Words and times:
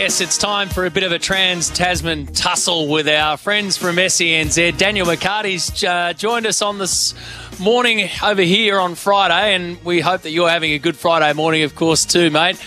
Yes, 0.00 0.22
it's 0.22 0.38
time 0.38 0.70
for 0.70 0.86
a 0.86 0.90
bit 0.90 1.02
of 1.02 1.12
a 1.12 1.18
trans 1.18 1.68
Tasman 1.68 2.28
tussle 2.28 2.88
with 2.88 3.06
our 3.06 3.36
friends 3.36 3.76
from 3.76 3.96
SENZ. 3.96 4.78
Daniel 4.78 5.06
McCarty's 5.06 5.84
uh, 5.84 6.14
joined 6.14 6.46
us 6.46 6.62
on 6.62 6.78
this 6.78 7.12
morning 7.60 8.08
over 8.22 8.40
here 8.40 8.80
on 8.80 8.94
Friday, 8.94 9.54
and 9.54 9.76
we 9.84 10.00
hope 10.00 10.22
that 10.22 10.30
you're 10.30 10.48
having 10.48 10.72
a 10.72 10.78
good 10.78 10.96
Friday 10.96 11.30
morning, 11.34 11.64
of 11.64 11.74
course, 11.74 12.06
too, 12.06 12.30
mate. 12.30 12.58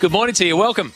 Good 0.00 0.10
morning 0.10 0.34
to 0.34 0.44
you. 0.44 0.56
Welcome. 0.56 0.92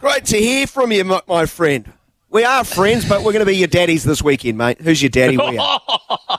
Great 0.00 0.24
to 0.24 0.36
hear 0.36 0.66
from 0.66 0.90
you, 0.90 1.04
my, 1.04 1.22
my 1.28 1.46
friend. 1.46 1.92
We 2.32 2.44
are 2.44 2.62
friends, 2.62 3.08
but 3.08 3.24
we're 3.24 3.32
going 3.32 3.44
to 3.44 3.46
be 3.46 3.56
your 3.56 3.66
daddies 3.66 4.04
this 4.04 4.22
weekend, 4.22 4.56
mate. 4.56 4.80
Who's 4.80 5.02
your 5.02 5.08
daddy? 5.08 5.36
We 5.36 5.58
are. 5.58 5.80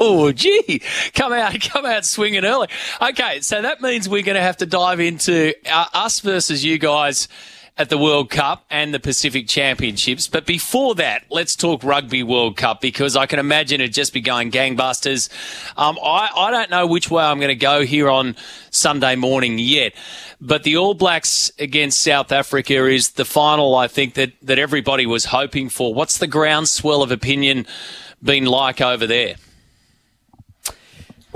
oh, 0.00 0.32
gee, 0.34 0.82
come 1.14 1.32
out, 1.32 1.60
come 1.60 1.86
out 1.86 2.04
swinging 2.04 2.44
early. 2.44 2.66
Okay, 3.00 3.40
so 3.40 3.62
that 3.62 3.80
means 3.80 4.08
we're 4.08 4.24
going 4.24 4.34
to 4.34 4.42
have 4.42 4.56
to 4.56 4.66
dive 4.66 4.98
into 4.98 5.54
uh, 5.70 5.84
us 5.94 6.18
versus 6.18 6.64
you 6.64 6.78
guys 6.78 7.28
at 7.78 7.90
the 7.90 7.98
World 7.98 8.30
Cup 8.30 8.64
and 8.70 8.94
the 8.94 9.00
Pacific 9.00 9.46
Championships. 9.48 10.28
But 10.28 10.46
before 10.46 10.94
that, 10.94 11.24
let's 11.30 11.54
talk 11.54 11.84
Rugby 11.84 12.22
World 12.22 12.56
Cup 12.56 12.80
because 12.80 13.16
I 13.16 13.26
can 13.26 13.38
imagine 13.38 13.80
it'd 13.80 13.92
just 13.92 14.14
be 14.14 14.22
going 14.22 14.50
gangbusters. 14.50 15.28
Um, 15.76 15.98
I, 16.02 16.30
I 16.34 16.50
don't 16.50 16.70
know 16.70 16.86
which 16.86 17.10
way 17.10 17.22
I'm 17.22 17.38
going 17.38 17.48
to 17.48 17.54
go 17.54 17.84
here 17.84 18.08
on 18.08 18.34
Sunday 18.70 19.14
morning 19.14 19.58
yet. 19.58 19.92
But 20.40 20.62
the 20.62 20.76
All 20.76 20.94
Blacks 20.94 21.50
against 21.58 22.00
South 22.00 22.32
Africa 22.32 22.86
is 22.86 23.10
the 23.10 23.24
final, 23.24 23.74
I 23.74 23.88
think, 23.88 24.14
that, 24.14 24.32
that 24.42 24.58
everybody 24.58 25.06
was 25.06 25.26
hoping 25.26 25.68
for. 25.68 25.92
What's 25.92 26.18
the 26.18 26.26
groundswell 26.26 27.02
of 27.02 27.10
opinion 27.10 27.66
been 28.22 28.46
like 28.46 28.80
over 28.80 29.06
there? 29.06 29.36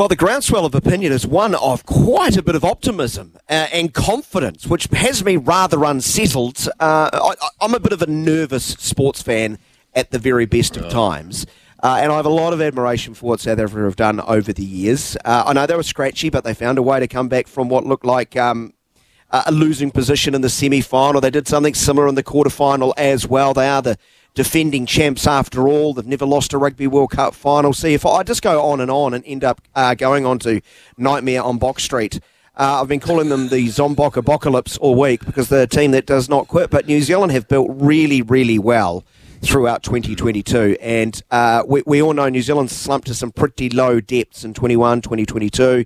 Well, 0.00 0.08
the 0.08 0.16
groundswell 0.16 0.64
of 0.64 0.74
opinion 0.74 1.12
is 1.12 1.26
one 1.26 1.54
of 1.54 1.84
quite 1.84 2.34
a 2.38 2.42
bit 2.42 2.54
of 2.54 2.64
optimism 2.64 3.36
uh, 3.50 3.66
and 3.70 3.92
confidence, 3.92 4.66
which 4.66 4.86
has 4.92 5.22
me 5.22 5.36
rather 5.36 5.84
unsettled. 5.84 6.66
Uh, 6.80 7.34
I, 7.60 7.64
am 7.66 7.74
a 7.74 7.80
bit 7.80 7.92
of 7.92 8.00
a 8.00 8.06
nervous 8.06 8.64
sports 8.64 9.20
fan 9.20 9.58
at 9.94 10.10
the 10.10 10.18
very 10.18 10.46
best 10.46 10.78
of 10.78 10.90
times. 10.90 11.44
Uh, 11.82 11.98
and 12.00 12.10
I 12.10 12.16
have 12.16 12.24
a 12.24 12.30
lot 12.30 12.54
of 12.54 12.62
admiration 12.62 13.12
for 13.12 13.26
what 13.26 13.40
South 13.40 13.58
Africa 13.58 13.84
have 13.84 13.96
done 13.96 14.20
over 14.20 14.54
the 14.54 14.64
years. 14.64 15.18
Uh, 15.22 15.44
I 15.46 15.52
know 15.52 15.66
they 15.66 15.76
were 15.76 15.82
scratchy, 15.82 16.30
but 16.30 16.44
they 16.44 16.54
found 16.54 16.78
a 16.78 16.82
way 16.82 16.98
to 16.98 17.06
come 17.06 17.28
back 17.28 17.46
from 17.46 17.68
what 17.68 17.84
looked 17.84 18.06
like 18.06 18.38
um, 18.38 18.72
a 19.30 19.52
losing 19.52 19.90
position 19.90 20.34
in 20.34 20.40
the 20.40 20.48
semi 20.48 20.80
final. 20.80 21.20
They 21.20 21.28
did 21.28 21.46
something 21.46 21.74
similar 21.74 22.08
in 22.08 22.14
the 22.14 22.22
quarter 22.22 22.48
final 22.48 22.94
as 22.96 23.26
well. 23.26 23.52
They 23.52 23.68
are 23.68 23.82
the 23.82 23.98
defending 24.34 24.86
champs 24.86 25.26
after 25.26 25.68
all. 25.68 25.94
They've 25.94 26.06
never 26.06 26.26
lost 26.26 26.52
a 26.52 26.58
Rugby 26.58 26.86
World 26.86 27.10
Cup 27.10 27.34
final. 27.34 27.72
See, 27.72 27.94
if 27.94 28.06
I 28.06 28.22
just 28.22 28.42
go 28.42 28.62
on 28.62 28.80
and 28.80 28.90
on 28.90 29.14
and 29.14 29.24
end 29.26 29.44
up 29.44 29.60
uh, 29.74 29.94
going 29.94 30.26
on 30.26 30.38
to 30.40 30.60
Nightmare 30.96 31.42
on 31.42 31.58
Bok 31.58 31.80
Street, 31.80 32.20
uh, 32.56 32.80
I've 32.80 32.88
been 32.88 33.00
calling 33.00 33.28
them 33.28 33.48
the 33.48 33.68
Zombok 33.68 34.16
Apocalypse 34.16 34.76
all 34.78 34.94
week 34.94 35.24
because 35.24 35.48
they're 35.48 35.62
a 35.62 35.66
team 35.66 35.92
that 35.92 36.06
does 36.06 36.28
not 36.28 36.48
quit. 36.48 36.70
But 36.70 36.86
New 36.86 37.00
Zealand 37.00 37.32
have 37.32 37.48
built 37.48 37.68
really, 37.70 38.22
really 38.22 38.58
well 38.58 39.04
throughout 39.42 39.82
2022. 39.82 40.76
And 40.80 41.20
uh, 41.30 41.62
we, 41.66 41.82
we 41.86 42.02
all 42.02 42.12
know 42.12 42.28
New 42.28 42.42
Zealand 42.42 42.70
slumped 42.70 43.06
to 43.06 43.14
some 43.14 43.30
pretty 43.32 43.70
low 43.70 44.00
depths 44.00 44.44
in 44.44 44.54
21, 44.54 45.00
2022. 45.00 45.84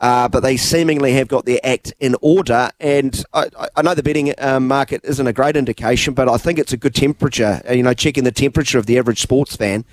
Uh, 0.00 0.28
but 0.28 0.40
they 0.40 0.56
seemingly 0.56 1.12
have 1.12 1.28
got 1.28 1.46
their 1.46 1.60
act 1.64 1.94
in 2.00 2.16
order. 2.20 2.70
And 2.80 3.24
I, 3.32 3.48
I 3.76 3.82
know 3.82 3.94
the 3.94 4.02
betting 4.02 4.34
uh, 4.38 4.60
market 4.60 5.00
isn't 5.04 5.26
a 5.26 5.32
great 5.32 5.56
indication, 5.56 6.14
but 6.14 6.28
I 6.28 6.36
think 6.36 6.58
it's 6.58 6.72
a 6.72 6.76
good 6.76 6.94
temperature. 6.94 7.62
Uh, 7.68 7.72
you 7.72 7.82
know, 7.82 7.94
checking 7.94 8.24
the 8.24 8.32
temperature 8.32 8.78
of 8.78 8.86
the 8.86 8.98
average 8.98 9.20
sports 9.20 9.56
fan, 9.56 9.84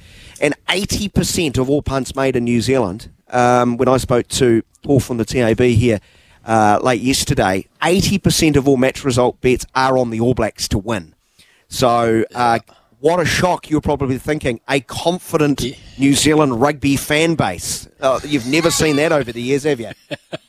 and 0.41 0.55
80% 0.67 1.57
of 1.57 1.69
all 1.69 1.81
punts 1.81 2.15
made 2.15 2.35
in 2.35 2.43
New 2.43 2.61
Zealand. 2.61 3.09
Um, 3.29 3.77
when 3.77 3.87
I 3.87 3.97
spoke 3.97 4.27
to 4.29 4.63
Paul 4.83 4.99
from 4.99 5.17
the 5.17 5.25
TAB 5.25 5.61
here 5.61 6.01
uh, 6.45 6.79
late 6.81 7.01
yesterday, 7.01 7.67
80% 7.81 8.55
of 8.55 8.67
all 8.67 8.77
match 8.77 9.03
result 9.03 9.39
bets 9.41 9.65
are 9.75 9.97
on 9.97 10.09
the 10.09 10.19
All 10.19 10.33
Blacks 10.33 10.67
to 10.69 10.77
win. 10.77 11.13
So 11.69 12.25
uh, 12.35 12.59
what 13.01 13.19
a 13.19 13.25
shock 13.25 13.69
you're 13.69 13.81
probably 13.81 14.17
thinking. 14.17 14.61
A 14.69 14.79
confident 14.79 15.61
yeah. 15.61 15.75
New 15.97 16.13
Zealand 16.13 16.61
rugby 16.61 16.95
fan 16.95 17.35
base. 17.35 17.89
Oh, 17.99 18.21
you've 18.23 18.47
never 18.47 18.71
seen 18.71 18.95
that 18.95 19.11
over 19.11 19.31
the 19.31 19.41
years, 19.41 19.63
have 19.63 19.79
you? 19.79 19.91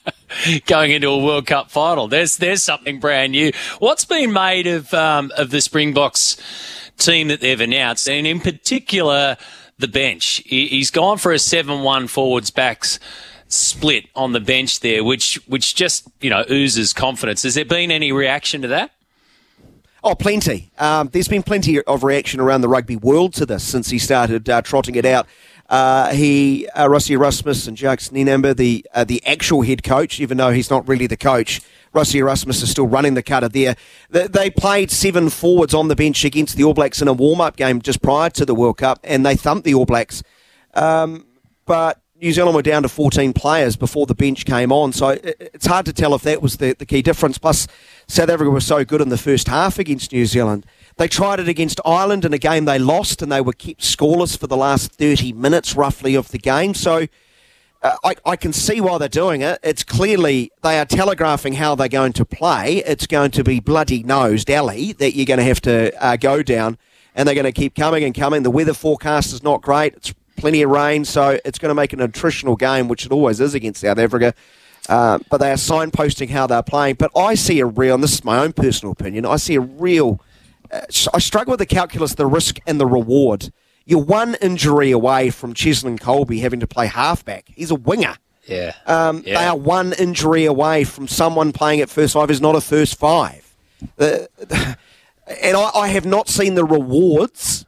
Going 0.66 0.93
into 0.93 1.09
a 1.09 1.19
World 1.19 1.47
Cup 1.47 1.71
final. 1.71 2.09
There's 2.09 2.37
there's 2.37 2.62
something 2.62 3.00
brand 3.00 3.32
new. 3.32 3.53
What's 3.81 4.04
been 4.04 4.32
made 4.32 4.66
of 4.66 4.93
um, 4.94 5.32
of 5.37 5.50
the 5.50 5.60
Springboks 5.60 6.37
team 6.99 7.28
that 7.28 7.41
they've 7.41 7.60
announced, 7.60 8.09
and 8.09 8.26
in 8.26 8.41
particular 8.41 9.37
the 9.78 9.88
bench? 9.88 10.43
He's 10.47 10.91
gone 10.91 11.19
for 11.19 11.32
a 11.32 11.38
seven-one 11.38 12.06
forwards 12.06 12.50
backs 12.50 12.99
split 13.49 14.06
on 14.15 14.32
the 14.32 14.41
bench 14.41 14.81
there, 14.81 15.05
which 15.05 15.34
which 15.47 15.75
just 15.75 16.09
you 16.21 16.31
know 16.31 16.44
oozes 16.50 16.93
confidence. 16.93 17.43
Has 17.43 17.55
there 17.55 17.65
been 17.65 17.91
any 17.91 18.12
reaction 18.12 18.62
to 18.62 18.69
that? 18.69 18.91
Oh, 20.04 20.16
plenty. 20.16 20.72
Um, 20.78 21.10
there's 21.12 21.28
been 21.28 21.44
plenty 21.44 21.80
of 21.80 22.02
reaction 22.02 22.40
around 22.40 22.62
the 22.62 22.68
rugby 22.68 22.96
world 22.96 23.34
to 23.34 23.46
this 23.46 23.62
since 23.62 23.90
he 23.90 23.98
started 24.00 24.48
uh, 24.48 24.60
trotting 24.62 24.96
it 24.96 25.04
out. 25.06 25.28
Uh, 25.68 26.12
he, 26.12 26.68
uh, 26.74 26.86
Rassie 26.88 27.12
Erasmus 27.12 27.68
and 27.68 27.78
Jacques 27.78 28.00
Nienaber, 28.00 28.54
the 28.54 28.84
uh, 28.92 29.04
the 29.04 29.24
actual 29.24 29.62
head 29.62 29.82
coach, 29.84 30.18
even 30.18 30.36
though 30.36 30.50
he's 30.50 30.70
not 30.70 30.86
really 30.86 31.06
the 31.06 31.16
coach, 31.16 31.62
Rassie 31.94 32.16
Erasmus 32.16 32.62
is 32.62 32.70
still 32.70 32.86
running 32.86 33.14
the 33.14 33.22
cutter 33.22 33.48
there. 33.48 33.76
They, 34.10 34.26
they 34.26 34.50
played 34.50 34.90
seven 34.90 35.30
forwards 35.30 35.72
on 35.72 35.86
the 35.88 35.96
bench 35.96 36.24
against 36.24 36.56
the 36.56 36.64
All 36.64 36.74
Blacks 36.74 37.00
in 37.00 37.06
a 37.06 37.12
warm 37.12 37.40
up 37.40 37.56
game 37.56 37.80
just 37.80 38.02
prior 38.02 38.28
to 38.30 38.44
the 38.44 38.56
World 38.56 38.78
Cup, 38.78 38.98
and 39.04 39.24
they 39.24 39.36
thumped 39.36 39.64
the 39.64 39.74
All 39.74 39.86
Blacks. 39.86 40.22
Um, 40.74 41.26
but 41.64 42.01
New 42.22 42.33
Zealand 42.33 42.55
were 42.55 42.62
down 42.62 42.84
to 42.84 42.88
14 42.88 43.33
players 43.33 43.75
before 43.75 44.06
the 44.06 44.15
bench 44.15 44.44
came 44.44 44.71
on, 44.71 44.93
so 44.93 45.19
it's 45.25 45.66
hard 45.66 45.84
to 45.87 45.93
tell 45.93 46.15
if 46.15 46.22
that 46.22 46.41
was 46.41 46.59
the, 46.59 46.72
the 46.78 46.87
key 46.87 47.03
difference. 47.03 47.37
Plus, 47.37 47.66
South 48.06 48.28
Africa 48.28 48.49
was 48.49 48.65
so 48.65 48.84
good 48.84 49.00
in 49.00 49.09
the 49.09 49.19
first 49.19 49.49
half 49.49 49.77
against 49.77 50.12
New 50.12 50.25
Zealand. 50.25 50.65
They 50.99 51.09
tried 51.09 51.41
it 51.41 51.49
against 51.49 51.81
Ireland 51.84 52.25
in 52.25 52.32
a 52.32 52.38
game 52.38 52.65
they 52.65 52.78
lost, 52.78 53.22
and 53.22 53.32
they 53.32 53.41
were 53.41 53.53
kept 53.53 53.81
scoreless 53.81 54.38
for 54.38 54.47
the 54.47 54.56
last 54.56 54.93
30 54.93 55.32
minutes, 55.32 55.75
roughly, 55.75 56.15
of 56.15 56.28
the 56.28 56.38
game. 56.38 56.75
So 56.75 57.09
uh, 57.82 57.97
I, 58.05 58.15
I, 58.25 58.37
can 58.37 58.53
see 58.53 58.81
why 58.81 58.99
they're 58.99 59.09
doing 59.09 59.43
it. 59.43 59.59
It's 59.65 59.82
clearly 59.82 60.53
they 60.62 60.78
are 60.78 60.84
telegraphing 60.84 61.55
how 61.55 61.75
they're 61.75 61.88
going 61.88 62.12
to 62.12 62.25
play. 62.25 62.84
It's 62.87 63.09
going 63.09 63.32
to 63.32 63.43
be 63.43 63.59
bloody 63.59 64.05
nosed 64.05 64.49
alley 64.49 64.93
that 64.93 65.16
you're 65.16 65.27
going 65.27 65.38
to 65.38 65.44
have 65.44 65.61
to 65.62 65.93
uh, 66.00 66.15
go 66.15 66.44
down, 66.44 66.78
and 67.16 67.27
they're 67.27 67.34
going 67.34 67.47
to 67.47 67.53
keep 67.53 67.75
coming 67.75 68.05
and 68.05 68.15
coming. 68.15 68.44
The 68.44 68.50
weather 68.53 68.75
forecast 68.75 69.32
is 69.32 69.43
not 69.43 69.61
great. 69.61 69.94
It's 69.94 70.15
plenty 70.42 70.60
of 70.62 70.70
rain, 70.70 71.04
so 71.04 71.38
it's 71.44 71.58
going 71.58 71.70
to 71.70 71.75
make 71.75 71.92
an 71.92 72.00
attritional 72.00 72.58
game, 72.58 72.88
which 72.88 73.06
it 73.06 73.12
always 73.12 73.41
is 73.41 73.54
against 73.54 73.80
South 73.80 73.98
Africa. 73.98 74.34
Uh, 74.88 75.20
but 75.30 75.38
they 75.38 75.50
are 75.53 75.54
signposting 75.54 76.28
how 76.28 76.48
they're 76.48 76.64
playing. 76.64 76.97
But 76.97 77.12
I 77.16 77.36
see 77.36 77.60
a 77.60 77.66
real, 77.66 77.94
and 77.94 78.03
this 78.03 78.14
is 78.14 78.25
my 78.25 78.41
own 78.41 78.52
personal 78.52 78.91
opinion, 78.92 79.25
I 79.25 79.36
see 79.36 79.54
a 79.54 79.60
real. 79.60 80.20
Uh, 80.70 80.81
I 81.14 81.19
struggle 81.20 81.52
with 81.52 81.60
the 81.60 81.66
calculus, 81.66 82.14
the 82.14 82.26
risk 82.26 82.58
and 82.66 82.81
the 82.81 82.86
reward. 82.86 83.52
You're 83.84 84.02
one 84.02 84.36
injury 84.42 84.91
away 84.91 85.31
from 85.31 85.54
Cheslin 85.54 85.98
Kolbe 85.98 86.41
having 86.41 86.60
to 86.60 86.66
play 86.66 86.88
halfback. 86.88 87.44
He's 87.47 87.70
a 87.70 87.76
winger. 87.76 88.16
Yeah. 88.47 88.75
Um, 88.86 89.22
yeah. 89.25 89.38
They 89.38 89.47
are 89.47 89.56
one 89.56 89.92
injury 89.92 90.44
away 90.44 90.84
from 90.84 91.06
someone 91.06 91.52
playing 91.52 91.81
at 91.81 91.88
first 91.88 92.14
five 92.14 92.28
who's 92.28 92.41
not 92.41 92.56
a 92.56 92.60
first 92.60 92.98
five. 92.98 93.54
Uh, 93.98 94.19
and 95.41 95.56
I, 95.56 95.70
I 95.75 95.88
have 95.88 96.06
not 96.06 96.28
seen 96.28 96.56
the 96.56 96.64
rewards 96.64 97.64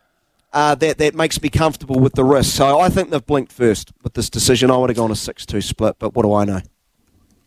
uh, 0.55 0.75
that 0.77 0.99
that 0.99 1.15
makes 1.15 1.43
me 1.43 1.51
comfortable 1.51 1.99
with 2.01 2.15
the 2.15 2.25
risk. 2.25 2.55
So 2.57 2.81
I 2.81 2.89
think 2.89 3.11
they've 3.11 3.25
blinked 3.25 3.53
first 3.53 3.93
with 4.03 4.15
this 4.15 4.31
decision. 4.31 4.71
I 4.71 4.77
would 4.79 4.89
have 4.89 4.97
gone 4.97 5.11
a 5.11 5.17
six-two 5.17 5.61
split, 5.61 5.97
but 5.99 6.15
what 6.15 6.23
do 6.23 6.33
I 6.33 6.45
know? 6.45 6.61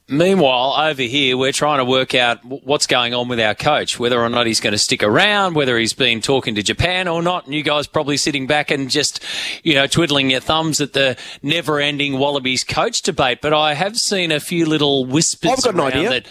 Meanwhile, 0.09 0.75
over 0.77 1.01
here, 1.01 1.35
we're 1.35 1.51
trying 1.51 1.79
to 1.79 1.85
work 1.85 2.15
out 2.15 2.39
what's 2.45 2.87
going 2.87 3.13
on 3.13 3.27
with 3.27 3.41
our 3.41 3.53
coach, 3.53 3.99
whether 3.99 4.17
or 4.21 4.29
not 4.29 4.47
he's 4.47 4.61
going 4.61 4.71
to 4.71 4.77
stick 4.77 5.03
around, 5.03 5.53
whether 5.55 5.77
he's 5.77 5.91
been 5.91 6.21
talking 6.21 6.55
to 6.55 6.63
Japan 6.63 7.09
or 7.09 7.21
not. 7.21 7.43
And 7.43 7.53
you 7.53 7.61
guys 7.61 7.87
probably 7.87 8.15
sitting 8.15 8.47
back 8.47 8.71
and 8.71 8.89
just, 8.89 9.21
you 9.63 9.73
know, 9.73 9.85
twiddling 9.85 10.29
your 10.29 10.39
thumbs 10.39 10.79
at 10.79 10.93
the 10.93 11.17
never 11.43 11.81
ending 11.81 12.19
Wallabies 12.19 12.63
coach 12.63 13.01
debate. 13.01 13.39
But 13.41 13.53
I 13.53 13.73
have 13.73 13.99
seen 13.99 14.31
a 14.31 14.39
few 14.39 14.65
little 14.65 15.03
whispers 15.03 15.51
I've 15.51 15.63
got 15.63 15.73
an 15.73 15.81
idea. 15.81 16.09
that. 16.09 16.27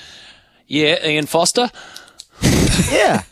Yeah, 0.66 1.06
Ian 1.06 1.26
Foster. 1.26 1.70
Yeah, 2.90 3.22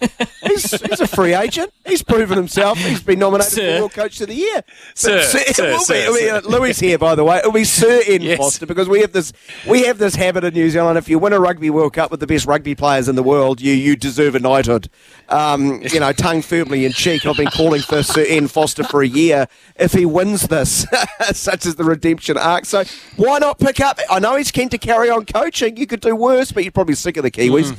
he's, 0.43 0.71
he's 0.71 1.01
a 1.01 1.07
free 1.07 1.35
agent. 1.35 1.73
He's 1.87 2.03
proven 2.03 2.37
himself. 2.37 2.79
He's 2.79 3.03
been 3.03 3.19
nominated 3.19 3.53
sir. 3.53 3.75
for 3.75 3.81
World 3.83 3.93
Coach 3.93 4.21
of 4.21 4.29
the 4.29 4.35
Year. 4.35 4.63
Sir, 4.95 5.23
sir, 5.23 5.39
sir, 5.53 5.79
sir, 5.79 6.13
be, 6.13 6.31
uh, 6.31 6.41
Louis 6.43 6.79
here, 6.79 6.99
by 6.99 7.15
the 7.15 7.25
way. 7.25 7.39
It'll 7.39 7.53
be 7.53 7.65
Sir 7.65 8.03
Ian 8.09 8.23
yes. 8.23 8.39
Foster 8.39 8.67
because 8.67 8.89
we 8.89 9.01
have 9.01 9.13
this 9.13 9.33
we 9.69 9.85
have 9.85 9.99
this 9.99 10.15
habit 10.15 10.45
in 10.45 10.55
New 10.55 10.71
Zealand. 10.71 10.99
If 10.99 11.09
you 11.09 11.19
win 11.19 11.33
a 11.33 11.41
Rugby 11.41 11.71
World 11.71 11.95
Cup 11.95 12.11
with 12.11 12.21
the 12.21 12.27
best 12.27 12.47
rugby 12.47 12.75
players 12.75 13.09
in 13.09 13.17
the 13.17 13.23
world, 13.23 13.61
you 13.61 13.73
you 13.73 13.97
deserve 13.97 14.35
a 14.35 14.41
knighthood. 14.41 14.89
Um, 15.29 15.83
you 15.83 16.01
know, 16.01 16.13
tongue 16.13 16.43
firmly 16.43 16.85
in 16.85 16.93
cheek. 16.93 17.27
I've 17.27 17.37
been 17.37 17.49
calling 17.49 17.83
for 17.83 18.03
Sir 18.03 18.25
Ian 18.25 18.49
Foster 18.49 18.85
for 18.85 19.03
a 19.03 19.09
year. 19.09 19.47
If 19.77 19.93
he 19.93 20.05
wins 20.05 20.49
this, 20.49 20.87
such 21.33 21.67
as 21.67 21.77
the 21.77 21.85
redemption 21.85 22.37
arc, 22.37 22.65
so 22.65 22.85
why 23.17 23.39
not 23.39 23.59
pick 23.59 23.81
up? 23.81 23.99
I 24.11 24.19
know 24.19 24.37
he's 24.37 24.51
keen 24.51 24.69
to 24.71 24.79
carry 24.79 25.11
on 25.11 25.27
coaching. 25.27 25.77
You 25.77 25.87
could 25.87 26.01
do 26.01 26.15
worse, 26.15 26.53
but 26.53 26.65
you're 26.65 26.73
probably 26.73 26.95
sick 26.95 27.17
of 27.17 27.23
the 27.23 27.31
Kiwis. 27.31 27.73
Mm. 27.73 27.77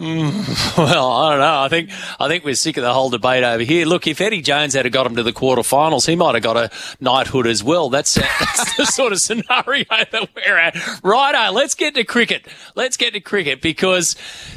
Well, 0.78 1.10
I 1.10 1.30
don't 1.30 1.40
know. 1.40 1.60
I 1.60 1.68
think 1.68 1.90
I 2.20 2.28
think 2.28 2.44
we're 2.44 2.54
sick 2.54 2.76
of 2.76 2.84
the 2.84 2.92
whole 2.92 3.10
debate 3.10 3.42
over 3.42 3.64
here. 3.64 3.84
Look, 3.84 4.06
if 4.06 4.20
Eddie 4.20 4.42
Jones 4.42 4.74
had 4.74 4.90
got 4.92 5.06
him 5.06 5.16
to 5.16 5.24
the 5.24 5.32
quarterfinals, 5.32 6.06
he 6.06 6.14
might 6.14 6.34
have 6.34 6.44
got 6.44 6.56
a 6.56 6.70
knighthood 7.00 7.48
as 7.48 7.64
well. 7.64 7.90
That's, 7.90 8.14
that's 8.14 8.76
the 8.76 8.84
sort 8.86 9.12
of 9.12 9.18
scenario 9.18 9.84
that 9.88 10.28
we're 10.36 10.56
at. 10.56 10.76
Righto, 11.02 11.52
let's 11.52 11.74
get 11.74 11.96
to 11.96 12.04
cricket. 12.04 12.46
Let's 12.76 12.96
get 12.96 13.14
to 13.14 13.20
cricket 13.20 13.60
because 13.60 14.14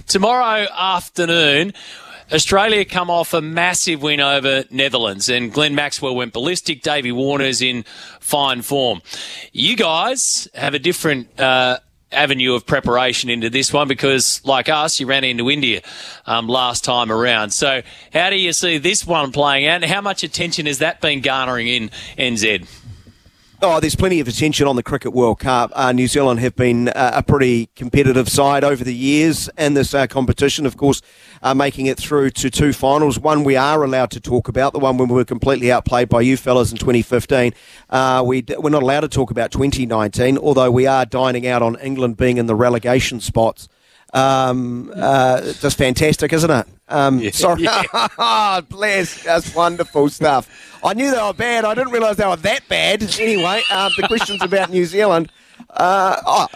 tomorrow 0.08 0.68
afternoon. 0.78 1.74
Australia 2.34 2.86
come 2.86 3.10
off 3.10 3.34
a 3.34 3.42
massive 3.42 4.02
win 4.02 4.22
over 4.22 4.64
Netherlands, 4.70 5.28
and 5.28 5.52
Glenn 5.52 5.76
Maxwell 5.76 6.16
went 6.16 6.32
ballistic. 6.32 6.82
Davey 6.82 7.12
Warner's 7.12 7.62
in 7.62 7.84
fine 8.22 8.62
form. 8.62 9.02
You 9.52 9.76
guys 9.76 10.48
have 10.54 10.74
a 10.74 10.80
different 10.80 11.38
uh, 11.38 11.80
avenue 12.12 12.54
of 12.54 12.66
preparation 12.66 13.30
into 13.30 13.50
this 13.50 13.72
one 13.72 13.88
because, 13.88 14.42
like 14.46 14.70
us, 14.70 15.00
you 15.00 15.06
ran 15.06 15.24
into 15.24 15.50
India 15.50 15.82
um, 16.26 16.48
last 16.48 16.84
time 16.84 17.12
around. 17.12 17.52
So, 17.52 17.82
how 18.14 18.30
do 18.30 18.36
you 18.36 18.54
see 18.54 18.78
this 18.78 19.06
one 19.06 19.32
playing 19.32 19.68
out, 19.68 19.84
and 19.84 19.92
how 19.92 20.02
much 20.02 20.24
attention 20.24 20.66
has 20.66 20.80
that 20.80 21.02
been 21.02 21.22
garnering 21.22 21.68
in 21.68 21.90
NZ? 22.18 22.68
Oh, 23.64 23.80
there's 23.80 23.96
plenty 23.96 24.20
of 24.20 24.28
attention 24.28 24.66
on 24.66 24.76
the 24.76 24.82
Cricket 24.82 25.14
World 25.14 25.38
Cup. 25.38 25.72
Uh, 25.76 25.92
New 25.92 26.08
Zealand 26.08 26.40
have 26.40 26.56
been 26.56 26.90
uh, 26.90 27.12
a 27.14 27.22
pretty 27.22 27.68
competitive 27.76 28.28
side 28.28 28.64
over 28.64 28.84
the 28.84 28.94
years 28.94 29.52
in 29.56 29.76
this 29.76 29.94
uh, 29.94 30.08
competition, 30.08 30.66
of 30.66 30.78
course, 30.78 31.00
uh, 31.44 31.54
making 31.54 31.86
it 31.86 32.00
through 32.00 32.32
to 32.32 32.50
two 32.50 32.74
finals. 32.74 33.20
One 33.20 33.44
we 33.44 33.56
are 33.56 33.84
allowed 33.84 34.10
to 34.12 34.20
talk 34.20 34.48
about, 34.48 34.74
the 34.74 34.80
one 34.80 34.98
when 34.98 35.10
we 35.10 35.14
were 35.14 35.26
completely 35.26 35.72
outplayed 35.72 36.10
by 36.10 36.22
you 36.22 36.38
fellas 36.38 36.72
in 36.72 36.80
2015. 36.80 37.54
Uh, 37.88 38.24
we, 38.26 38.44
we're 38.58 38.72
not 38.72 38.82
allowed 38.82 39.02
to 39.02 39.08
talk 39.08 39.30
about 39.30 39.52
2019, 39.52 40.40
although 40.40 40.72
we 40.72 40.88
are 40.88 41.06
dining 41.06 41.46
out 41.46 41.62
on 41.62 41.76
England 41.82 42.18
being 42.18 42.38
in 42.38 42.48
the 42.48 42.56
relegation 42.56 43.20
spots. 43.20 43.70
Um, 44.14 44.92
uh, 44.96 45.42
just 45.54 45.78
fantastic, 45.78 46.34
isn't 46.34 46.52
it? 46.52 46.68
Um, 46.90 47.20
yeah, 47.20 47.32
sorry, 47.32 47.64
yeah. 47.64 48.62
bless, 48.70 49.24
that's 49.24 49.56
wonderful 49.56 50.10
stuff. 50.10 50.50
I 50.84 50.94
knew 50.94 51.12
they 51.12 51.22
were 51.22 51.34
bad. 51.34 51.64
I 51.64 51.74
didn't 51.74 51.94
realise 51.94 52.18
they 52.18 52.28
were 52.28 52.36
that 52.36 52.68
bad. 52.68 53.04
Anyway, 53.20 53.62
um, 53.72 53.92
the 53.98 54.08
questions 54.08 54.42
about 54.42 54.70
New 54.70 54.86
Zealand. 54.86 55.32
Uh, 55.70 56.18
oh, 56.26 56.48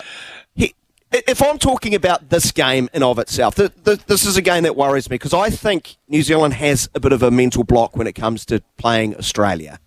he, 0.56 0.74
if 1.12 1.42
I'm 1.42 1.58
talking 1.58 1.96
about 1.96 2.30
this 2.30 2.52
game 2.52 2.90
in 2.94 3.04
of 3.04 3.20
itself, 3.20 3.56
this 3.56 4.26
is 4.26 4.36
a 4.36 4.42
game 4.42 4.64
that 4.64 4.76
worries 4.76 5.10
me 5.10 5.16
because 5.16 5.34
I 5.34 5.50
think 5.50 5.96
New 6.10 6.24
Zealand 6.24 6.56
has 6.56 6.90
a 6.94 7.00
bit 7.00 7.14
of 7.14 7.24
a 7.24 7.32
mental 7.32 7.64
block 7.64 7.96
when 7.96 8.08
it 8.08 8.14
comes 8.14 8.46
to 8.48 8.62
playing 8.78 9.16
Australia. 9.16 9.80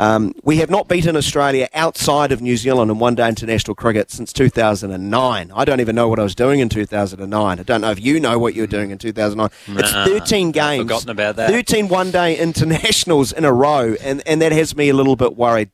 Um, 0.00 0.32
we 0.44 0.58
have 0.58 0.70
not 0.70 0.86
beaten 0.86 1.16
Australia 1.16 1.68
outside 1.74 2.30
of 2.30 2.40
New 2.40 2.56
Zealand 2.56 2.90
in 2.90 2.98
one 3.00 3.16
day 3.16 3.28
international 3.28 3.74
cricket 3.74 4.10
since 4.12 4.32
2009. 4.32 5.52
I 5.52 5.64
don't 5.64 5.80
even 5.80 5.96
know 5.96 6.06
what 6.08 6.20
I 6.20 6.22
was 6.22 6.36
doing 6.36 6.60
in 6.60 6.68
2009. 6.68 7.58
I 7.58 7.62
don't 7.64 7.80
know 7.80 7.90
if 7.90 8.00
you 8.00 8.20
know 8.20 8.38
what 8.38 8.54
you 8.54 8.62
were 8.62 8.68
doing 8.68 8.90
in 8.90 8.98
2009. 8.98 9.50
Nah, 9.74 9.80
it's 9.80 9.92
13 9.92 10.52
games. 10.52 10.80
I've 10.80 10.86
Forgotten 10.86 11.10
about 11.10 11.36
that. 11.36 11.50
13 11.50 11.88
one 11.88 12.12
day 12.12 12.38
internationals 12.38 13.32
in 13.32 13.44
a 13.44 13.52
row, 13.52 13.96
and, 14.00 14.22
and 14.26 14.40
that 14.40 14.52
has 14.52 14.76
me 14.76 14.88
a 14.88 14.94
little 14.94 15.16
bit 15.16 15.36
worried. 15.36 15.70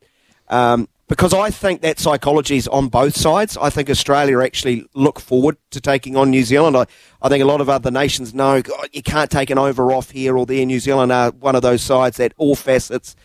Um, 0.49 0.88
because 1.06 1.35
I 1.35 1.51
think 1.51 1.83
that 1.83 1.99
psychology 1.99 2.56
is 2.56 2.67
on 2.69 2.89
both 2.89 3.17
sides. 3.17 3.56
I 3.56 3.71
think 3.71 3.91
Australia 3.91 4.41
actually 4.41 4.87
look 4.95 5.21
forward 5.21 5.56
to 5.71 5.81
taking 5.81 6.17
on 6.17 6.31
New 6.31 6.45
Zealand. 6.45 6.77
I, 6.77 6.87
I 7.21 7.29
think 7.29 7.43
a 7.43 7.47
lot 7.47 7.61
of 7.61 7.69
other 7.69 7.91
nations 7.91 8.35
know 8.35 8.62
God, 8.62 8.89
you 8.93 9.03
can't 9.03 9.31
take 9.31 9.51
an 9.51 9.59
over 9.59 9.93
off 9.93 10.11
here 10.11 10.37
or 10.37 10.47
there. 10.47 10.65
New 10.65 10.81
Zealand 10.81 11.12
are 11.12 11.31
one 11.31 11.55
of 11.55 11.62
those 11.62 11.83
sides 11.83 12.17
that 12.17 12.33
all 12.37 12.56
facets 12.56 13.17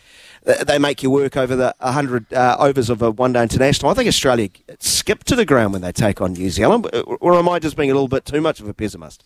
they 0.42 0.78
make 0.78 1.02
you 1.02 1.10
work 1.10 1.36
over 1.36 1.54
the 1.54 1.74
100 1.80 2.32
uh, 2.32 2.56
overs 2.58 2.88
of 2.88 3.02
a 3.02 3.10
one 3.10 3.32
day 3.32 3.42
international. 3.42 3.90
I 3.90 3.94
think 3.94 4.08
Australia 4.08 4.48
skip 4.78 5.24
to 5.24 5.36
the 5.36 5.44
ground 5.44 5.72
when 5.72 5.82
they 5.82 5.92
take 5.92 6.20
on 6.20 6.32
New 6.32 6.50
Zealand, 6.50 6.88
or 7.20 7.34
am 7.34 7.48
I 7.48 7.58
just 7.58 7.76
being 7.76 7.90
a 7.90 7.94
little 7.94 8.08
bit 8.08 8.24
too 8.24 8.40
much 8.40 8.60
of 8.60 8.68
a 8.68 8.74
pessimist? 8.74 9.24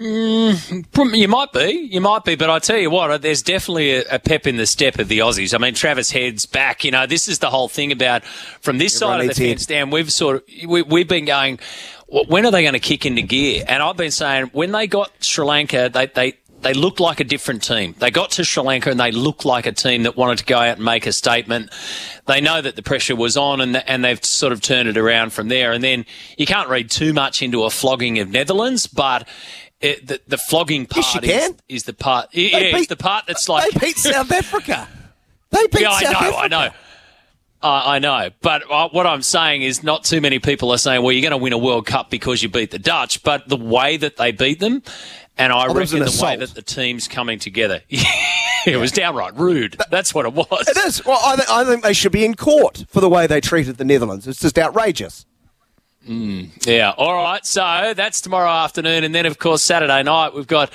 Mm, 0.00 1.14
you 1.14 1.28
might 1.28 1.52
be, 1.52 1.88
you 1.92 2.00
might 2.00 2.24
be, 2.24 2.34
but 2.34 2.48
I 2.48 2.58
tell 2.58 2.78
you 2.78 2.88
what, 2.88 3.20
there's 3.20 3.42
definitely 3.42 3.96
a, 3.96 4.04
a, 4.12 4.18
pep 4.18 4.46
in 4.46 4.56
the 4.56 4.64
step 4.64 4.98
of 4.98 5.08
the 5.08 5.18
Aussies. 5.18 5.54
I 5.54 5.58
mean, 5.58 5.74
Travis 5.74 6.10
Head's 6.10 6.46
back. 6.46 6.84
You 6.84 6.90
know, 6.90 7.06
this 7.06 7.28
is 7.28 7.40
the 7.40 7.50
whole 7.50 7.68
thing 7.68 7.92
about 7.92 8.24
from 8.24 8.78
this 8.78 8.96
Everyone 8.96 9.20
side 9.20 9.30
of 9.30 9.36
the 9.36 9.48
fence 9.48 9.66
down. 9.66 9.90
We've 9.90 10.10
sort 10.10 10.36
of 10.36 10.42
we, 10.66 10.80
we've 10.80 11.08
been 11.08 11.26
going. 11.26 11.58
When 12.08 12.46
are 12.46 12.50
they 12.50 12.62
going 12.62 12.72
to 12.72 12.80
kick 12.80 13.04
into 13.04 13.22
gear? 13.22 13.62
And 13.68 13.82
I've 13.82 13.96
been 13.96 14.10
saying 14.10 14.46
when 14.52 14.72
they 14.72 14.86
got 14.86 15.12
Sri 15.22 15.44
Lanka, 15.44 15.90
they 15.92 16.06
they 16.06 16.34
they 16.62 16.74
looked 16.74 17.00
like 17.00 17.20
a 17.20 17.24
different 17.24 17.62
team. 17.62 17.94
They 17.98 18.10
got 18.10 18.32
to 18.32 18.44
Sri 18.44 18.62
Lanka 18.62 18.90
and 18.90 19.00
they 19.00 19.12
looked 19.12 19.44
like 19.44 19.66
a 19.66 19.72
team 19.72 20.04
that 20.04 20.16
wanted 20.16 20.38
to 20.38 20.44
go 20.44 20.58
out 20.58 20.76
and 20.76 20.84
make 20.84 21.06
a 21.06 21.12
statement. 21.12 21.70
They 22.26 22.40
know 22.40 22.60
that 22.60 22.76
the 22.76 22.82
pressure 22.82 23.16
was 23.16 23.36
on 23.36 23.60
and, 23.60 23.76
and 23.76 24.04
they've 24.04 24.22
sort 24.24 24.52
of 24.52 24.60
turned 24.60 24.88
it 24.88 24.98
around 24.98 25.32
from 25.32 25.48
there. 25.48 25.72
And 25.72 25.82
then 25.82 26.04
you 26.36 26.46
can't 26.46 26.68
read 26.68 26.90
too 26.90 27.12
much 27.12 27.42
into 27.42 27.64
a 27.64 27.70
flogging 27.70 28.18
of 28.18 28.30
Netherlands, 28.30 28.86
but 28.86 29.26
it, 29.80 30.06
the, 30.06 30.20
the, 30.28 30.38
flogging 30.38 30.86
part 30.86 31.24
yes, 31.24 31.50
is, 31.50 31.56
is, 31.68 31.82
the 31.84 31.94
part. 31.94 32.28
Yeah, 32.32 32.72
beat, 32.72 32.88
the 32.88 32.96
part 32.96 33.26
that's 33.26 33.48
like 33.48 33.72
they 33.72 33.80
beat 33.80 33.96
South 33.96 34.30
Africa. 34.32 34.88
They 35.50 35.66
beat 35.68 35.82
yeah, 35.82 35.98
South 35.98 36.08
I 36.08 36.12
know, 36.12 36.18
Africa. 36.18 36.38
I 36.38 36.48
know. 36.48 36.70
Uh, 37.62 37.82
I 37.84 37.98
know, 37.98 38.30
but 38.40 38.70
uh, 38.70 38.88
what 38.88 39.06
I'm 39.06 39.20
saying 39.20 39.60
is 39.60 39.82
not 39.82 40.04
too 40.04 40.22
many 40.22 40.38
people 40.38 40.70
are 40.70 40.78
saying, 40.78 41.02
well, 41.02 41.12
you're 41.12 41.20
going 41.20 41.38
to 41.38 41.42
win 41.42 41.52
a 41.52 41.58
World 41.58 41.84
Cup 41.84 42.08
because 42.08 42.42
you 42.42 42.48
beat 42.48 42.70
the 42.70 42.78
Dutch, 42.78 43.22
but 43.22 43.50
the 43.50 43.56
way 43.56 43.98
that 43.98 44.16
they 44.16 44.32
beat 44.32 44.60
them, 44.60 44.82
and 45.36 45.52
I 45.52 45.66
oh, 45.66 45.74
reckon 45.74 45.98
the 45.98 46.06
assault. 46.06 46.30
way 46.30 46.36
that 46.36 46.54
the 46.54 46.62
team's 46.62 47.06
coming 47.06 47.38
together, 47.38 47.82
it 47.90 48.78
was 48.80 48.92
downright 48.92 49.36
rude. 49.36 49.76
That's 49.90 50.14
what 50.14 50.24
it 50.24 50.32
was. 50.32 50.68
It 50.68 50.76
is. 50.78 51.04
Well, 51.04 51.20
I, 51.22 51.36
th- 51.36 51.48
I 51.50 51.64
think 51.64 51.82
they 51.82 51.92
should 51.92 52.12
be 52.12 52.24
in 52.24 52.34
court 52.34 52.86
for 52.88 53.00
the 53.00 53.10
way 53.10 53.26
they 53.26 53.42
treated 53.42 53.76
the 53.76 53.84
Netherlands. 53.84 54.26
It's 54.26 54.40
just 54.40 54.58
outrageous. 54.58 55.26
Mm, 56.08 56.66
yeah. 56.66 56.90
All 56.96 57.14
right. 57.14 57.44
So 57.44 57.92
that's 57.94 58.20
tomorrow 58.20 58.50
afternoon. 58.50 59.04
And 59.04 59.14
then, 59.14 59.26
of 59.26 59.38
course, 59.38 59.62
Saturday 59.62 60.02
night, 60.02 60.34
we've 60.34 60.46
got 60.46 60.72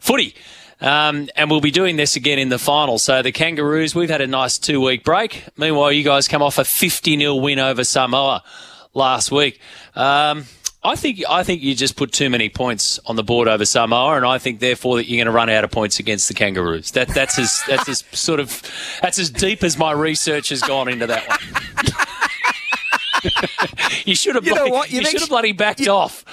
footy. 0.00 0.34
Um, 0.80 1.30
and 1.36 1.50
we'll 1.50 1.62
be 1.62 1.70
doing 1.70 1.96
this 1.96 2.16
again 2.16 2.38
in 2.38 2.50
the 2.50 2.58
final. 2.58 2.98
So 2.98 3.22
the 3.22 3.32
Kangaroos, 3.32 3.94
we've 3.94 4.10
had 4.10 4.20
a 4.20 4.26
nice 4.26 4.58
two 4.58 4.80
week 4.80 5.04
break. 5.04 5.44
Meanwhile, 5.56 5.92
you 5.92 6.04
guys 6.04 6.28
come 6.28 6.42
off 6.42 6.58
a 6.58 6.64
50 6.64 7.18
0 7.18 7.36
win 7.36 7.58
over 7.58 7.82
Samoa 7.82 8.42
last 8.92 9.32
week. 9.32 9.58
Um, 9.94 10.44
I 10.84 10.94
think 10.94 11.22
I 11.28 11.42
think 11.42 11.62
you 11.62 11.74
just 11.74 11.96
put 11.96 12.12
too 12.12 12.30
many 12.30 12.48
points 12.48 13.00
on 13.06 13.16
the 13.16 13.24
board 13.24 13.48
over 13.48 13.64
Samoa, 13.64 14.16
and 14.16 14.26
I 14.26 14.38
think 14.38 14.60
therefore 14.60 14.96
that 14.96 15.08
you're 15.08 15.16
going 15.16 15.26
to 15.26 15.32
run 15.32 15.48
out 15.48 15.64
of 15.64 15.70
points 15.72 15.98
against 15.98 16.28
the 16.28 16.34
Kangaroos. 16.34 16.92
That 16.92 17.08
that's 17.08 17.38
as 17.38 17.60
that's 17.66 17.88
as 17.88 18.04
sort 18.12 18.38
of 18.38 18.62
that's 19.02 19.18
as 19.18 19.30
deep 19.30 19.64
as 19.64 19.76
my 19.76 19.90
research 19.90 20.50
has 20.50 20.60
gone 20.62 20.88
into 20.88 21.06
that 21.08 21.26
one. 21.26 21.38
you 24.04 24.14
should 24.14 24.34
have 24.34 24.46
you, 24.46 24.54
bloody, 24.54 24.70
you, 24.90 25.00
you 25.00 25.06
should 25.06 25.20
have 25.20 25.28
bloody 25.28 25.52
backed 25.52 25.80
you, 25.80 25.90
off. 25.90 26.24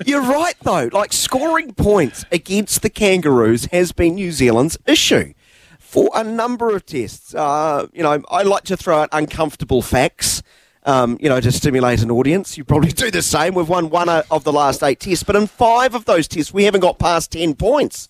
You're 0.06 0.22
right, 0.22 0.56
though. 0.62 0.88
Like 0.92 1.12
scoring 1.12 1.72
points 1.72 2.24
against 2.30 2.82
the 2.82 2.90
Kangaroos 2.90 3.66
has 3.66 3.92
been 3.92 4.16
New 4.16 4.32
Zealand's 4.32 4.76
issue 4.86 5.32
for 5.78 6.10
a 6.14 6.22
number 6.22 6.74
of 6.74 6.84
tests. 6.84 7.34
Uh, 7.34 7.86
you 7.92 8.02
know, 8.02 8.22
I 8.30 8.42
like 8.42 8.64
to 8.64 8.76
throw 8.76 8.98
out 8.98 9.08
uncomfortable 9.12 9.82
facts. 9.82 10.42
Um, 10.82 11.18
you 11.20 11.28
know, 11.28 11.40
to 11.40 11.50
stimulate 11.50 12.00
an 12.02 12.12
audience. 12.12 12.56
You 12.56 12.62
probably 12.62 12.92
do 12.92 13.10
the 13.10 13.20
same. 13.20 13.54
We've 13.54 13.68
won 13.68 13.90
one 13.90 14.08
of 14.08 14.44
the 14.44 14.52
last 14.52 14.84
eight 14.84 15.00
tests, 15.00 15.24
but 15.24 15.34
in 15.34 15.48
five 15.48 15.96
of 15.96 16.04
those 16.04 16.28
tests, 16.28 16.54
we 16.54 16.62
haven't 16.62 16.80
got 16.80 17.00
past 17.00 17.32
10 17.32 17.56
points. 17.56 18.08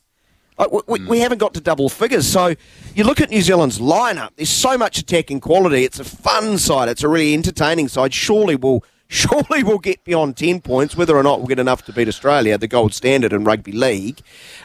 Like, 0.59 0.73
we, 0.73 0.99
mm. 0.99 1.09
we, 1.09 1.21
haven't 1.21 1.39
got 1.39 1.55
to 1.55 1.61
double 1.61 1.89
figures. 1.89 2.27
So 2.27 2.55
you 2.95 3.05
look 3.05 3.21
at 3.21 3.31
New 3.31 3.43
Zealand's 3.43 3.79
lineup, 3.79 4.31
there's 4.37 4.49
so 4.49 4.79
much 4.79 4.99
attacking 4.99 5.41
quality. 5.41 5.85
It's 5.85 6.01
a 6.01 6.05
fun 6.05 6.59
side, 6.59 6.89
it's 6.89 7.03
a 7.03 7.09
really 7.09 7.35
entertaining 7.35 7.89
side. 7.89 8.15
Surely 8.15 8.57
we'll 8.57 8.83
surely 9.09 9.63
we'll 9.63 9.79
get 9.79 10.03
beyond 10.03 10.37
10 10.37 10.61
points, 10.63 10.97
whether 10.97 11.17
or 11.17 11.23
not 11.23 11.39
we'll 11.39 11.47
get 11.47 11.61
enough 11.61 11.85
to 11.85 11.93
beat 11.93 12.09
Australia, 12.09 12.59
the 12.59 12.67
gold 12.67 12.93
standard 12.93 13.33
in 13.33 13.45
rugby 13.45 13.71
league. 13.71 14.21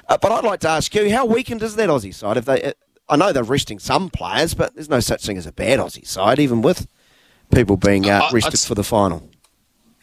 Uh, 0.10 0.18
but 0.20 0.32
I'd 0.32 0.44
like 0.44 0.62
to 0.62 0.70
ask 0.70 0.96
you, 0.96 1.12
how 1.12 1.26
weakened 1.26 1.62
is 1.62 1.76
that 1.76 1.90
Aussie 1.90 2.14
side? 2.14 2.38
If 2.38 2.46
they, 2.46 2.64
uh, 2.64 2.74
I 3.08 3.18
know 3.18 3.32
they're 3.32 3.44
resting 3.44 3.78
some 3.78 4.10
players, 4.10 4.56
but 4.56 4.74
there's 4.74 4.90
no 4.90 5.00
such 5.00 5.26
thing 5.26 5.38
as 5.38 5.46
a 5.46 5.52
bad 5.52 5.80
Aussie 5.80 6.08
side, 6.08 6.40
even 6.40 6.64
with 6.64 6.88
people 7.54 7.78
being 7.78 8.10
uh, 8.10 8.30
rested 8.32 8.62
for 8.62 8.74
the 8.74 8.84
final. 8.84 9.30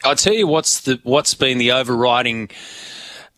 I'll 0.03 0.15
tell 0.15 0.33
you 0.33 0.47
what's 0.47 0.81
the 0.81 0.99
what's 1.03 1.33
been 1.33 1.57
the 1.57 1.71
overriding 1.73 2.49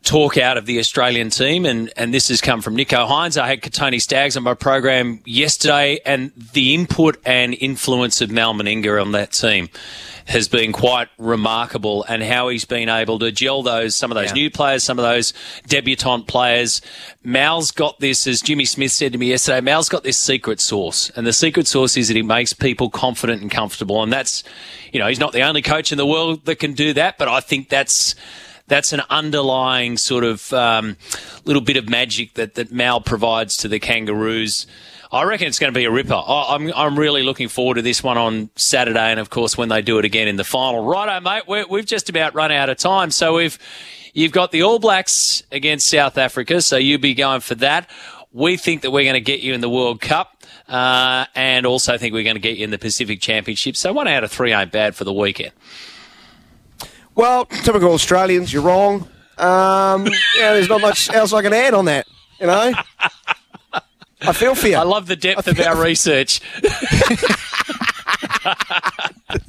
talk 0.03 0.37
out 0.37 0.57
of 0.57 0.65
the 0.65 0.79
Australian 0.79 1.29
team, 1.29 1.65
and, 1.65 1.91
and 1.95 2.13
this 2.13 2.29
has 2.29 2.41
come 2.41 2.61
from 2.61 2.75
Nicho 2.75 3.07
Hynes. 3.07 3.39
I 3.39 3.47
had 3.47 3.61
Kotoni 3.61 4.01
Staggs 4.01 4.35
on 4.35 4.43
my 4.43 4.53
program 4.53 5.21
yesterday, 5.25 5.99
and 6.05 6.31
the 6.53 6.73
input 6.73 7.17
and 7.25 7.53
influence 7.53 8.21
of 8.21 8.31
Mal 8.31 8.53
Meninga 8.53 9.01
on 9.01 9.11
that 9.11 9.31
team 9.31 9.69
has 10.27 10.47
been 10.47 10.71
quite 10.71 11.09
remarkable 11.17 12.05
and 12.07 12.23
how 12.23 12.49
he's 12.49 12.65
been 12.65 12.89
able 12.89 13.19
to 13.19 13.31
gel 13.31 13.63
those 13.63 13.95
some 13.95 14.11
of 14.11 14.15
those 14.15 14.29
yeah. 14.29 14.33
new 14.33 14.51
players, 14.51 14.83
some 14.83 14.97
of 14.97 15.03
those 15.03 15.33
debutant 15.67 16.27
players. 16.27 16.81
Mal's 17.23 17.71
got 17.71 17.99
this, 17.99 18.25
as 18.27 18.41
Jimmy 18.41 18.65
Smith 18.65 18.91
said 18.91 19.11
to 19.13 19.17
me 19.17 19.27
yesterday. 19.27 19.61
Mal's 19.61 19.89
got 19.89 20.03
this 20.03 20.17
secret 20.17 20.59
sauce, 20.59 21.09
and 21.15 21.27
the 21.27 21.33
secret 21.33 21.67
sauce 21.67 21.97
is 21.97 22.07
that 22.07 22.15
he 22.15 22.23
makes 22.23 22.53
people 22.53 22.89
confident 22.89 23.41
and 23.41 23.51
comfortable, 23.51 24.01
and 24.01 24.11
that's 24.11 24.43
you 24.91 24.99
know 24.99 25.07
he's 25.07 25.19
not 25.19 25.33
the 25.33 25.41
only 25.41 25.61
coach 25.61 25.91
in 25.91 25.97
the 25.97 26.07
world 26.07 26.45
that 26.45 26.57
can 26.57 26.73
do 26.73 26.93
that, 26.93 27.17
but 27.17 27.27
I 27.27 27.39
think 27.39 27.69
that's 27.69 28.15
that's 28.71 28.93
an 28.93 29.01
underlying 29.09 29.97
sort 29.97 30.23
of 30.23 30.53
um, 30.53 30.95
little 31.43 31.61
bit 31.61 31.75
of 31.75 31.89
magic 31.89 32.35
that, 32.35 32.55
that 32.55 32.71
Mal 32.71 33.01
provides 33.01 33.57
to 33.57 33.67
the 33.67 33.79
Kangaroos. 33.79 34.65
I 35.11 35.23
reckon 35.23 35.47
it's 35.47 35.59
going 35.59 35.73
to 35.73 35.77
be 35.77 35.83
a 35.83 35.91
ripper. 35.91 36.21
I'm, 36.25 36.71
I'm 36.73 36.97
really 36.97 37.21
looking 37.21 37.49
forward 37.49 37.75
to 37.75 37.81
this 37.81 38.01
one 38.01 38.17
on 38.17 38.49
Saturday, 38.55 39.11
and 39.11 39.19
of 39.19 39.29
course 39.29 39.57
when 39.57 39.67
they 39.67 39.81
do 39.81 39.99
it 39.99 40.05
again 40.05 40.29
in 40.29 40.37
the 40.37 40.45
final. 40.45 40.85
Righto, 40.85 41.19
mate. 41.19 41.43
We're, 41.49 41.67
we've 41.67 41.85
just 41.85 42.07
about 42.07 42.33
run 42.33 42.49
out 42.49 42.69
of 42.69 42.77
time, 42.77 43.11
so 43.11 43.33
we've 43.35 43.59
you've 44.13 44.31
got 44.31 44.53
the 44.53 44.63
All 44.63 44.79
Blacks 44.79 45.43
against 45.51 45.89
South 45.89 46.17
Africa, 46.17 46.61
so 46.61 46.77
you'll 46.77 47.01
be 47.01 47.13
going 47.13 47.41
for 47.41 47.55
that. 47.55 47.89
We 48.31 48.55
think 48.55 48.83
that 48.83 48.91
we're 48.91 49.03
going 49.03 49.15
to 49.15 49.19
get 49.19 49.41
you 49.41 49.53
in 49.53 49.59
the 49.59 49.69
World 49.69 49.99
Cup, 49.99 50.45
uh, 50.69 51.25
and 51.35 51.65
also 51.65 51.97
think 51.97 52.13
we're 52.13 52.23
going 52.23 52.37
to 52.37 52.41
get 52.41 52.55
you 52.55 52.63
in 52.63 52.69
the 52.71 52.79
Pacific 52.79 53.19
Championship. 53.19 53.75
So 53.75 53.91
one 53.91 54.07
out 54.07 54.23
of 54.23 54.31
three 54.31 54.53
ain't 54.53 54.71
bad 54.71 54.95
for 54.95 55.03
the 55.03 55.11
weekend. 55.11 55.51
Well, 57.15 57.45
typical 57.45 57.91
Australians, 57.93 58.51
you're 58.53 58.61
wrong. 58.63 59.07
Um, 59.37 60.05
yeah, 60.37 60.53
there's 60.53 60.69
not 60.69 60.81
much 60.81 61.09
else 61.09 61.33
I 61.33 61.41
can 61.41 61.53
add 61.53 61.73
on 61.73 61.85
that. 61.85 62.07
You 62.39 62.47
know, 62.47 62.73
I 64.21 64.33
feel 64.33 64.55
for 64.55 64.67
you. 64.67 64.75
I 64.77 64.83
love 64.83 65.07
the 65.07 65.15
depth 65.15 65.47
of 65.47 65.59
our 65.59 65.81
research. 65.81 66.39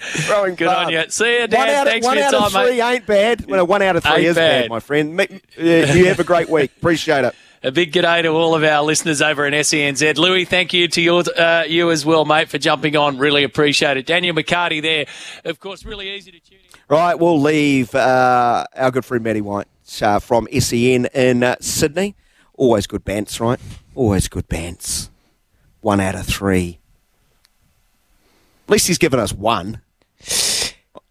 Throwing 0.01 0.55
Good 0.55 0.69
on 0.69 0.91
you. 0.91 1.05
See 1.09 1.41
you, 1.41 1.47
Dan. 1.47 1.61
One 1.61 1.69
out, 1.71 1.87
of, 1.87 1.93
Thanks 1.93 2.07
one 2.07 2.15
for 2.15 2.19
your 2.19 2.27
out 2.27 2.33
time, 2.33 2.45
of 2.45 2.53
three 2.53 2.79
mate. 2.79 2.95
ain't 2.95 3.07
bad. 3.07 3.47
Well, 3.47 3.67
one 3.67 3.83
out 3.83 3.97
of 3.97 4.03
three 4.03 4.13
Ain't 4.13 4.25
is 4.27 4.37
bad. 4.37 4.63
bad. 4.63 4.71
my 4.71 4.81
friend. 4.81 5.29
You 5.59 6.07
have 6.07 6.21
a 6.21 6.25
great 6.25 6.49
week. 6.49 6.71
Appreciate 6.77 7.25
it. 7.25 7.35
A 7.65 7.71
big 7.71 7.93
g'day 7.93 8.23
to 8.23 8.29
all 8.29 8.55
of 8.57 8.65
our 8.65 8.83
listeners 8.83 9.23
over 9.23 9.47
in 9.47 9.55
SENZ. 9.55 10.17
Louis, 10.19 10.45
thank 10.45 10.73
you 10.73 10.89
to 10.89 11.01
your, 11.01 11.23
uh, 11.39 11.63
you 11.63 11.93
as 11.93 12.05
well, 12.05 12.25
mate, 12.25 12.49
for 12.49 12.59
jumping 12.59 12.97
on. 12.97 13.19
Really 13.19 13.45
appreciate 13.45 13.97
it. 13.97 14.05
Daniel 14.05 14.35
McCarty 14.35 14.83
there. 14.83 15.07
Of 15.45 15.61
course, 15.61 15.85
really 15.85 16.11
easy 16.11 16.33
to 16.33 16.41
tune. 16.41 16.59
Right, 16.93 17.15
we'll 17.19 17.41
leave 17.41 17.95
uh, 17.95 18.67
our 18.77 18.91
good 18.91 19.07
friend 19.07 19.25
Matty 19.25 19.41
White 19.41 19.67
uh, 20.03 20.19
from 20.19 20.47
SEN 20.53 21.07
in 21.15 21.43
uh, 21.43 21.57
Sydney. 21.59 22.15
Always 22.53 22.87
good 22.87 23.03
bants, 23.03 23.41
right? 23.41 23.59
Always 23.95 24.29
good 24.29 24.47
bants. 24.47 25.09
One 25.81 26.01
out 26.01 26.15
of 26.15 26.27
three. 26.27 26.81
At 28.67 28.73
least 28.73 28.89
he's 28.89 28.99
given 28.99 29.19
us 29.21 29.33
one. 29.33 29.81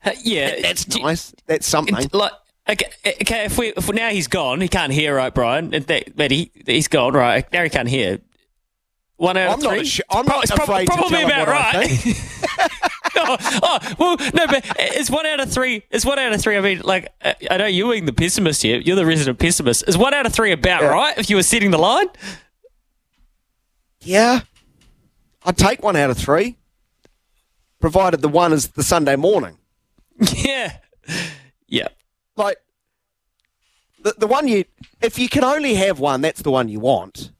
Uh, 0.05 0.11
yeah, 0.23 0.61
That's 0.61 0.85
do- 0.85 1.01
nice. 1.01 1.33
That's 1.47 1.65
something. 1.65 1.95
Like, 2.13 2.31
okay, 2.69 2.85
okay 3.23 3.45
if 3.45 3.57
we 3.57 3.69
if 3.69 3.91
now 3.91 4.09
he's 4.09 4.27
gone, 4.27 4.61
he 4.61 4.67
can't 4.67 4.93
hear, 4.93 5.15
right, 5.15 5.33
Brian? 5.33 5.71
That, 5.71 6.15
that 6.15 6.29
he 6.29 6.51
he's 6.67 6.89
gone, 6.89 7.13
right? 7.13 7.51
Now 7.51 7.63
he 7.63 7.71
can't 7.71 7.89
hear. 7.89 8.19
One 9.17 9.35
out 9.35 9.47
I'm 9.53 9.57
of 9.57 9.63
not 9.63 9.69
three. 9.73 9.81
assu- 9.81 10.01
I'm 10.11 10.25
Pro- 10.25 10.35
not 10.35 10.43
it's 10.43 10.51
afraid 10.51 10.85
to 10.85 10.93
probably 10.93 11.17
tell 11.17 11.21
him 11.21 11.27
about 11.27 11.47
what 11.47 11.57
I 11.57 11.79
right. 11.79 12.81
oh, 13.15 13.37
oh, 13.63 13.95
well, 13.99 14.17
no, 14.33 14.47
but 14.47 14.65
it's 14.79 15.09
one 15.09 15.25
out 15.25 15.39
of 15.39 15.51
three. 15.51 15.83
It's 15.91 16.05
one 16.05 16.19
out 16.19 16.33
of 16.33 16.41
three. 16.41 16.57
I 16.57 16.61
mean, 16.61 16.81
like, 16.83 17.11
I 17.49 17.57
know 17.57 17.65
you're 17.65 17.91
being 17.91 18.05
the 18.05 18.13
pessimist 18.13 18.61
here. 18.61 18.79
You're 18.79 18.95
the 18.95 19.05
resident 19.05 19.39
pessimist. 19.39 19.83
Is 19.87 19.97
one 19.97 20.13
out 20.13 20.25
of 20.25 20.33
three 20.33 20.51
about 20.51 20.81
Yeah. 20.81 20.87
right 20.89 21.17
if 21.17 21.29
you 21.29 21.35
were 21.35 21.43
setting 21.43 21.71
the 21.71 21.77
line? 21.77 22.07
Yeah. 24.01 24.41
I'd 25.43 25.57
take 25.57 25.83
one 25.83 25.95
out 25.95 26.09
of 26.11 26.17
three, 26.17 26.57
provided 27.79 28.21
the 28.21 28.29
one 28.29 28.53
is 28.53 28.69
the 28.69 28.83
Sunday 28.83 29.15
morning. 29.15 29.57
yeah, 30.35 30.77
yeah. 31.67 31.87
Like, 32.35 32.57
the, 34.03 34.13
the 34.17 34.27
one 34.27 34.47
you, 34.47 34.65
if 35.01 35.17
you 35.17 35.27
can 35.27 35.43
only 35.43 35.73
have 35.75 35.99
one, 35.99 36.21
that's 36.21 36.43
the 36.43 36.51
one 36.51 36.67
you 36.69 36.79
want. 36.79 37.31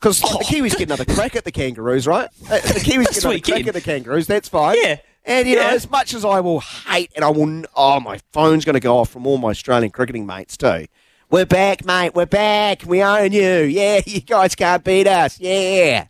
Because 0.00 0.20
the 0.20 0.26
Kiwis 0.46 0.76
get 0.76 0.82
another 0.88 1.04
crack 1.04 1.34
at 1.34 1.44
the 1.44 1.50
Kangaroos, 1.50 2.06
right? 2.06 2.28
Uh, 2.44 2.58
The 2.58 2.58
Kiwis 2.84 3.06
get 3.14 3.24
another 3.24 3.40
crack 3.40 3.66
at 3.66 3.74
the 3.74 3.80
Kangaroos, 3.80 4.26
that's 4.26 4.48
fine. 4.48 4.76
Yeah. 4.80 4.96
And, 5.24 5.46
you 5.48 5.56
know, 5.56 5.62
as 5.68 5.90
much 5.90 6.14
as 6.14 6.24
I 6.24 6.40
will 6.40 6.60
hate, 6.60 7.10
and 7.14 7.24
I 7.24 7.28
will, 7.30 7.64
oh, 7.76 8.00
my 8.00 8.18
phone's 8.32 8.64
going 8.64 8.74
to 8.74 8.80
go 8.80 8.96
off 8.96 9.10
from 9.10 9.26
all 9.26 9.36
my 9.38 9.48
Australian 9.50 9.90
cricketing 9.90 10.24
mates 10.24 10.56
too. 10.56 10.86
We're 11.30 11.44
back, 11.44 11.84
mate. 11.84 12.14
We're 12.14 12.24
back. 12.26 12.84
We 12.86 13.02
own 13.02 13.32
you. 13.32 13.42
Yeah, 13.64 14.00
you 14.06 14.20
guys 14.20 14.54
can't 14.54 14.82
beat 14.82 15.06
us. 15.06 15.38
Yeah. 15.38 16.06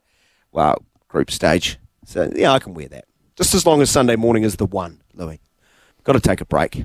Well, 0.52 0.85
group 1.09 1.30
stage. 1.30 1.78
So, 2.04 2.30
yeah, 2.37 2.52
I 2.52 2.59
can 2.61 2.75
wear 2.75 2.88
that. 2.88 3.07
Just 3.37 3.54
as 3.54 3.66
long 3.66 3.83
as 3.83 3.90
Sunday 3.90 4.16
morning 4.16 4.45
is 4.45 4.57
the 4.57 4.66
one, 4.66 5.00
Louis. 5.14 5.40
Got 6.04 6.12
to 6.12 6.21
take 6.21 6.40
a 6.40 6.45
break. 6.45 6.85